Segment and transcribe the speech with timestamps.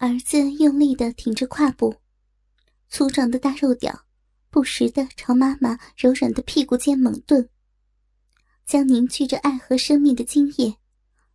[0.00, 1.96] 儿子用力的挺着胯部，
[2.88, 4.04] 粗壮的大肉屌
[4.48, 7.48] 不时的朝妈妈柔软的屁股间猛顿，
[8.64, 10.76] 将凝聚着爱和生命的精液，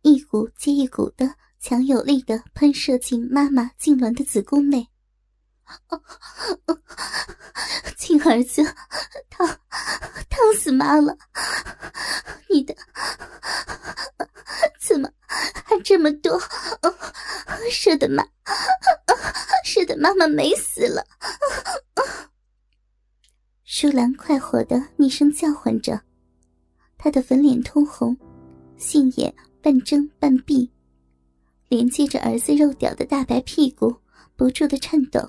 [0.00, 4.88] 一股接一股的强有力的喷射进妈妈痉挛的子宫内。
[7.98, 8.64] 亲儿子，
[9.28, 9.46] 烫
[10.30, 11.14] 烫死妈了！
[12.48, 12.74] 你的
[14.80, 15.10] 怎么
[15.66, 16.40] 还这么多？
[17.70, 18.24] 射的妈，
[20.06, 21.04] 妈妈没死了！
[23.64, 26.00] 舒兰快活的厉声叫唤着，
[26.96, 28.16] 她的粉脸通红，
[28.76, 30.70] 杏眼半睁半闭，
[31.68, 33.92] 连接着儿子肉屌的大白屁股
[34.36, 35.28] 不住的颤抖。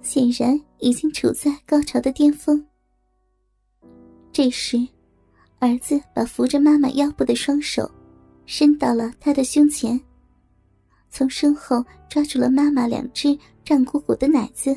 [0.00, 2.66] 显然已经处在高潮的巅峰。
[4.32, 4.78] 这时，
[5.58, 7.90] 儿子把扶着妈妈腰部的双手
[8.46, 10.00] 伸到了她的胸前，
[11.10, 14.76] 从身后抓住了妈妈两只胀鼓鼓的奶子，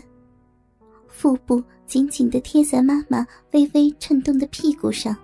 [1.07, 5.15] 腹部紧紧的贴在妈妈微微颤动的屁股上，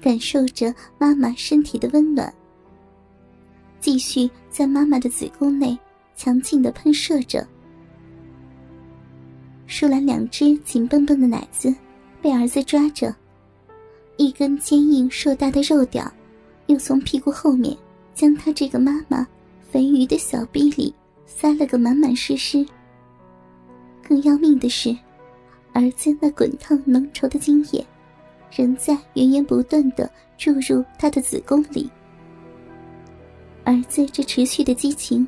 [0.00, 2.32] 感受着妈妈身体的温暖，
[3.80, 5.78] 继续在妈妈的子宫内
[6.16, 7.46] 强劲的喷射着。
[9.66, 11.74] 舒兰两只紧绷绷的奶子
[12.20, 13.14] 被儿子抓着，
[14.16, 16.10] 一根坚硬硕大的肉屌
[16.66, 17.76] 又从屁股后面
[18.14, 19.26] 将他这个妈妈
[19.72, 22.62] 肥鱼的小臂里塞了个满满实实。
[24.06, 24.94] 更要命的是，
[25.72, 27.82] 儿子那滚烫浓稠的精液
[28.54, 31.90] 仍在源源不断的注入他的子宫里。
[33.64, 35.26] 儿子这持续的激情，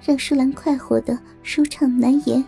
[0.00, 2.44] 让舒兰快活的舒畅难言。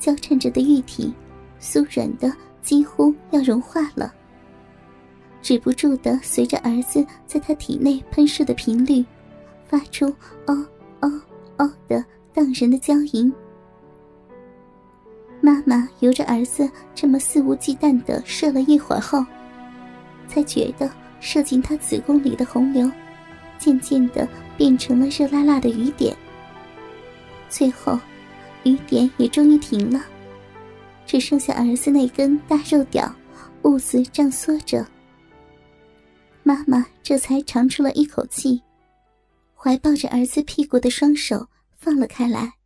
[0.00, 1.14] 交缠着的玉体，
[1.60, 4.12] 酥软的几乎要融化了。
[5.40, 9.04] 止不住的随着儿子在他体内喷射的频率，
[9.74, 10.06] 发出
[10.46, 10.66] “哦
[11.00, 11.20] 哦
[11.56, 13.32] 哦”的荡人的娇吟。
[15.40, 19.26] 妈妈由着儿子这么肆无忌惮的射了一会儿后，
[20.28, 20.88] 才觉得
[21.18, 22.88] 射进他子宫里的洪流，
[23.58, 26.16] 渐渐的变成了热辣辣的雨点。
[27.48, 27.98] 最后。
[28.62, 30.02] 雨点也终于停了，
[31.04, 33.14] 只剩下儿子那根大肉屌，
[33.60, 34.86] 兀自胀缩着。
[36.42, 38.62] 妈妈这才长出了一口气，
[39.64, 41.48] 怀抱着儿子屁股的双手
[41.78, 42.58] 放了开来，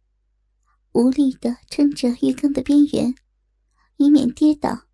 [0.90, 3.14] 无力的撑着浴缸的边缘，
[3.98, 4.86] 以免跌倒。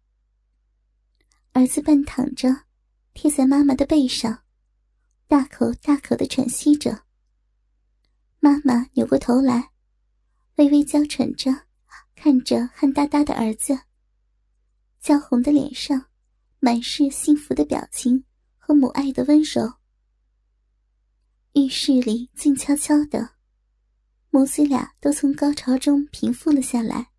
[1.52, 2.64] 儿子半躺着，
[3.14, 4.42] 贴在妈妈的背上，
[5.26, 7.04] 大口大口的喘息着。
[8.38, 9.70] 妈妈扭过头来。
[10.56, 11.50] 微微娇喘着，
[12.14, 13.78] 看着汗哒哒的儿子，
[15.00, 16.04] 娇红的脸上
[16.60, 18.22] 满是幸福的表情
[18.58, 19.72] 和母爱的温柔。
[21.54, 23.30] 浴室里静悄悄的，
[24.30, 27.10] 母子俩都从高潮中平复了下来。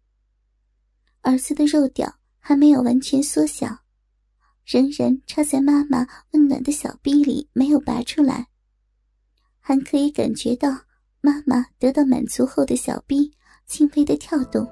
[1.22, 3.80] 儿子的肉屌还没有完全缩小，
[4.66, 8.48] 仍然插在妈妈温暖的小臂里，没有拔出来，
[9.62, 10.70] 还可以感觉到。
[11.22, 13.32] 妈妈得到满足后的小臂
[13.66, 14.64] 轻微的跳动，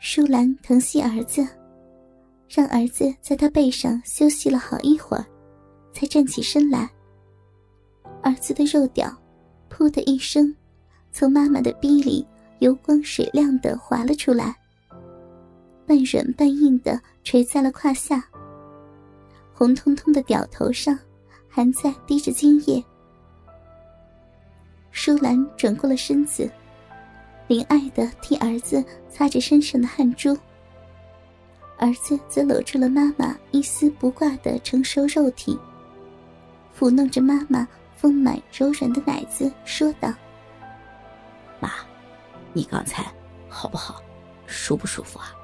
[0.00, 1.46] 舒兰疼惜儿子，
[2.48, 5.26] 让儿子在他背上休息了好一会儿，
[5.92, 6.90] 才站起身来。
[8.24, 9.14] 儿子的肉屌，
[9.70, 10.52] 噗的一声，
[11.12, 12.26] 从妈妈的逼里
[12.60, 14.56] 油光水亮的滑了出来，
[15.86, 18.24] 半软半硬的垂在了胯下。
[19.52, 20.98] 红彤彤的屌头上
[21.50, 22.82] 还在滴着精液。
[24.90, 26.50] 舒兰转过了身子，
[27.46, 30.34] 怜爱的替儿子擦着身上的汗珠。
[31.76, 35.58] 儿子则搂住了妈妈一丝不挂的成熟肉体，
[36.74, 40.12] 抚弄着妈妈丰满柔软的奶子，说道
[41.60, 41.70] ：“妈，
[42.52, 43.04] 你刚才
[43.48, 44.02] 好不好？
[44.46, 45.34] 舒不舒服啊？”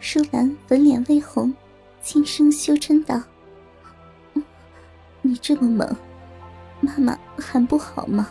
[0.00, 1.54] 舒兰粉脸微红，
[2.00, 3.20] 轻声羞嗔道
[5.22, 5.96] ：“你这么猛。”
[6.80, 8.28] 妈妈还不好吗？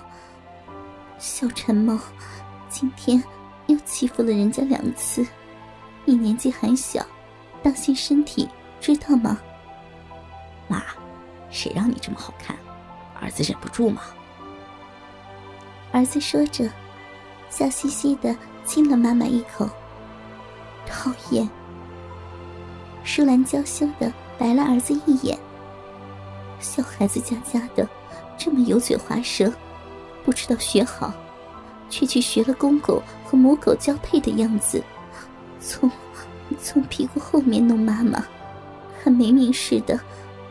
[1.17, 1.99] 小陈猫，
[2.69, 3.21] 今天
[3.65, 5.27] 又欺负了人家两次。
[6.05, 7.05] 你年纪还小，
[7.61, 8.47] 当心身体，
[8.79, 9.37] 知道吗？
[10.69, 10.81] 妈，
[11.57, 12.55] 谁让你这么好看？
[13.19, 14.01] 儿子忍不住吗？
[15.91, 16.69] 儿子说着，
[17.49, 19.67] 笑嘻嘻的亲了妈妈一口。
[20.85, 21.49] 讨厌！
[23.03, 25.35] 舒兰娇羞的白了儿子一眼。
[26.59, 27.87] 小孩子家家的。
[28.39, 29.51] 这么油嘴滑舌，
[30.23, 31.11] 不知道学好，
[31.89, 34.83] 却去学了公狗和母狗交配的样子，
[35.59, 35.89] 从
[36.61, 38.23] 从屁股后面弄妈妈，
[39.03, 39.99] 还没命似的，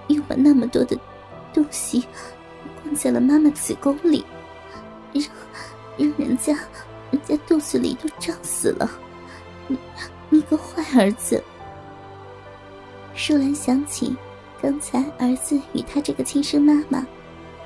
[0.08, 0.97] 又把那么多的
[1.53, 2.05] 东西
[2.82, 4.25] 关在了妈妈子宫里，
[5.12, 5.25] 让
[5.97, 6.53] 让人家
[7.11, 8.91] 人家肚子里都胀死了。
[9.67, 9.76] 你
[10.29, 11.43] 你个坏儿子！
[13.14, 14.14] 舒兰想起
[14.61, 17.05] 刚才儿子与他这个亲生妈妈，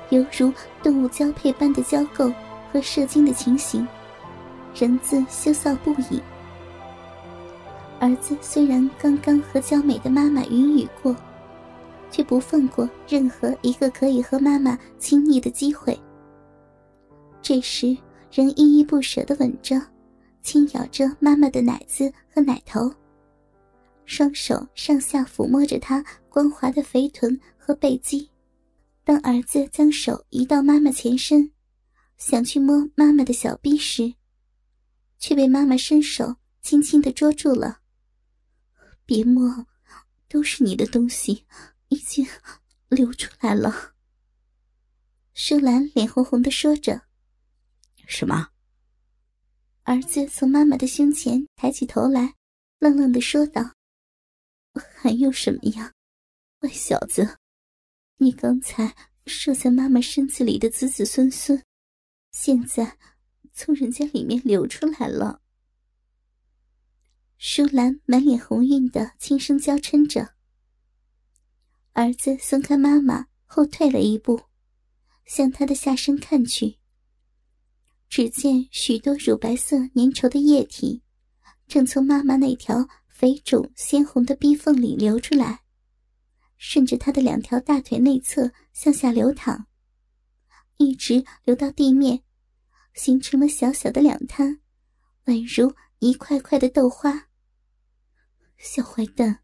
[0.09, 0.51] 犹如
[0.81, 2.33] 动物交配般的交媾
[2.71, 3.87] 和射精的情形，
[4.73, 6.21] 人自羞臊不已。
[7.99, 11.15] 儿子虽然刚刚和娇美的妈妈云雨过。
[12.11, 15.97] 却不放过任何一个可以和妈妈亲昵的机会。
[17.41, 17.97] 这时，
[18.31, 19.81] 仍依依不舍的吻着、
[20.43, 22.93] 轻咬着妈妈的奶子和奶头，
[24.05, 28.29] 双手上下抚摸着她光滑的肥臀和背肌。
[29.03, 31.51] 当儿子将手移到妈妈前身，
[32.17, 34.13] 想去摸妈妈的小臂时，
[35.17, 37.79] 却被妈妈伸手轻轻的捉住了。
[39.03, 39.65] 别摸，
[40.29, 41.43] 都是你的东西。
[41.91, 42.25] 已经
[42.87, 43.93] 流出来了。
[45.33, 47.03] 舒兰脸红红的说着
[48.07, 48.49] ：“什么？”
[49.83, 52.35] 儿子从妈妈的胸前抬起头来，
[52.79, 53.75] 愣愣的说道
[54.95, 55.91] ：“还有什么呀，
[56.59, 57.37] 坏小子！
[58.17, 58.95] 你刚才
[59.25, 61.61] 射在妈妈身子里的子子孙孙，
[62.31, 62.97] 现在
[63.51, 65.41] 从人家里面流出来了。”
[67.37, 70.35] 舒兰满脸红晕的轻声娇嗔着。
[71.93, 74.41] 儿子松开妈妈，后退了一步，
[75.25, 76.77] 向她的下身看去。
[78.07, 81.01] 只见许多乳白色粘稠的液体，
[81.67, 85.63] 正从妈妈那条肥肿鲜红的逼缝里流出来，
[86.57, 89.67] 顺着她的两条大腿内侧向下流淌，
[90.77, 92.23] 一直流到地面，
[92.93, 94.61] 形成了小小的两滩，
[95.25, 97.27] 宛如一块块的豆花。
[98.57, 99.43] 小坏蛋！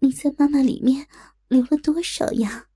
[0.00, 1.06] 你在妈妈里面
[1.48, 2.66] 流了多少呀？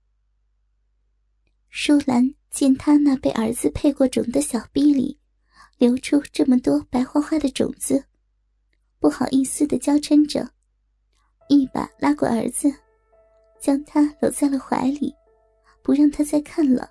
[1.69, 5.19] 舒兰见他那被儿子配过种的小臂里
[5.78, 8.04] 流出这么多白花花的种子，
[8.98, 10.50] 不好意思的娇嗔着，
[11.48, 12.72] 一把拉过儿子，
[13.60, 15.14] 将他搂在了怀里，
[15.82, 16.90] 不让他再看了。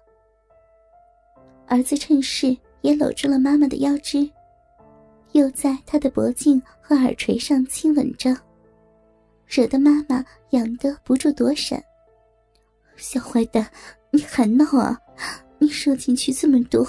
[1.67, 4.29] 儿子趁势也搂住了妈妈的腰肢，
[5.33, 8.35] 又在他的脖颈和耳垂上亲吻着。
[9.51, 11.83] 惹得妈妈痒得不住躲闪。
[12.95, 13.69] 小坏蛋，
[14.09, 14.97] 你还闹啊！
[15.59, 16.87] 你射进去这么多，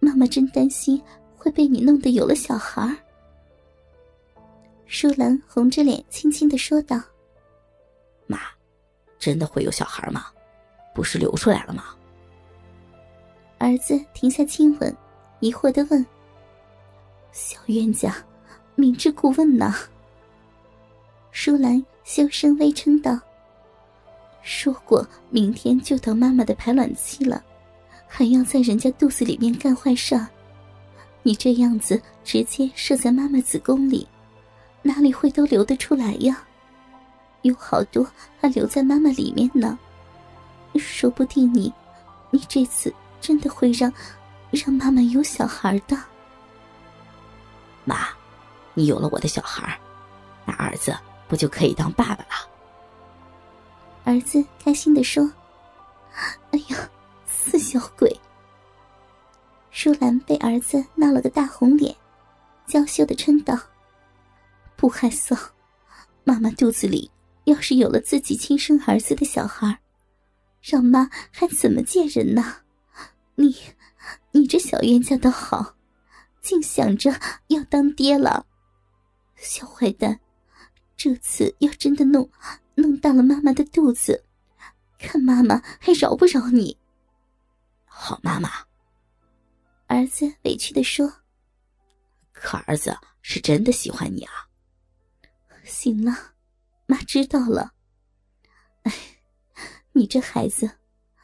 [0.00, 1.00] 妈妈真担心
[1.36, 2.92] 会被你弄得有了小孩。
[4.86, 7.00] 舒兰红着脸轻轻的说道
[8.26, 8.40] ：“妈，
[9.16, 10.26] 真的会有小孩吗？
[10.96, 11.94] 不是流出来了吗？”
[13.58, 14.96] 儿子停下亲吻，
[15.38, 16.04] 疑惑的问
[17.30, 18.16] ：“小冤家，
[18.74, 19.72] 明知故问呢？”
[21.36, 23.18] 舒兰羞声微嗔道
[24.40, 27.42] ：“说过明天就到妈妈的排卵期了，
[28.06, 30.16] 还要在人家肚子里面干坏事。
[31.24, 34.06] 你这样子直接射在妈妈子宫里，
[34.80, 36.40] 哪里会都流得出来呀？
[37.42, 38.08] 有好多
[38.40, 39.76] 还留在妈妈里面呢。
[40.76, 41.70] 说不定你，
[42.30, 43.92] 你这次真的会让
[44.52, 45.98] 让妈妈有小孩的。
[47.84, 48.06] 妈，
[48.72, 49.76] 你有了我的小孩，
[50.46, 50.96] 那儿子。”
[51.34, 52.48] 不就可以当爸爸了？
[54.04, 55.28] 儿子开心的说
[56.52, 56.88] ：“哎呀，
[57.26, 58.16] 死小鬼！”
[59.72, 61.92] 舒兰被儿子闹了个大红脸，
[62.68, 63.58] 娇羞的嗔道
[64.78, 65.36] ：“不害臊！
[66.22, 67.10] 妈妈肚子里
[67.46, 69.80] 要是有了自己亲生儿子的小孩，
[70.62, 72.58] 让妈还怎么见人呢？
[73.34, 73.56] 你，
[74.30, 75.74] 你这小冤家倒好，
[76.40, 77.12] 竟想着
[77.48, 78.46] 要当爹了，
[79.34, 80.20] 小坏蛋！”
[81.04, 82.30] 这次要真的弄
[82.76, 84.24] 弄大了妈妈的肚子，
[84.98, 86.78] 看妈妈还饶不饶你？
[87.84, 88.48] 好妈妈，
[89.86, 91.12] 儿子委屈的说
[92.32, 94.48] ：“可儿子是真的喜欢你啊。”
[95.62, 96.32] 行了，
[96.86, 97.74] 妈知道了。
[98.84, 98.92] 哎，
[99.92, 100.70] 你这孩子，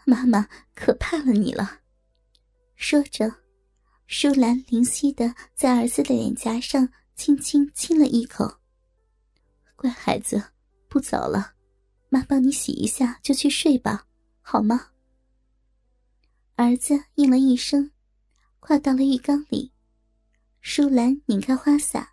[0.05, 1.81] 妈妈可怕了你了。
[2.77, 3.35] 说着，
[4.07, 8.60] 舒兰灵犀的在儿子的脸颊上轻轻亲了一口。
[9.81, 10.43] 乖孩子，
[10.91, 11.53] 不早了，
[12.11, 14.05] 妈帮你洗一下就去睡吧，
[14.43, 14.89] 好吗？
[16.57, 17.91] 儿子应了一声，
[18.59, 19.73] 跨到了浴缸里。
[20.61, 22.13] 舒兰拧开花洒，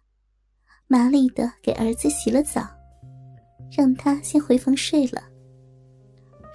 [0.88, 2.66] 麻利的给儿子洗了澡，
[3.70, 5.22] 让他先回房睡了。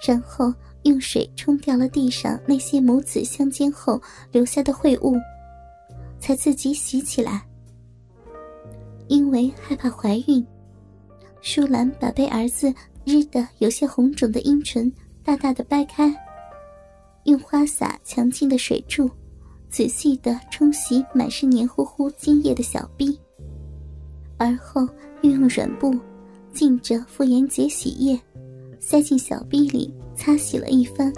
[0.03, 0.51] 然后
[0.81, 4.01] 用水冲掉了地上那些母子相间后
[4.31, 5.15] 留下的秽物，
[6.19, 7.47] 才自己洗起来。
[9.09, 10.43] 因为害怕怀孕。
[11.43, 12.73] 舒兰把被儿子
[13.03, 14.89] 日得有些红肿的阴唇
[15.25, 16.09] 大大的掰开，
[17.25, 19.11] 用花洒强劲的水柱，
[19.69, 23.19] 仔细的冲洗满是黏糊糊精液的小臂，
[24.37, 24.87] 而后
[25.21, 25.93] 又用软布
[26.53, 28.17] 浸着妇炎洁洗液，
[28.79, 31.13] 塞进小臂里擦洗了一番，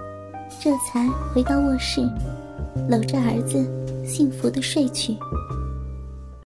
[0.59, 2.01] 这才回到卧室，
[2.89, 3.63] 搂着儿子
[4.03, 5.15] 幸福的睡去。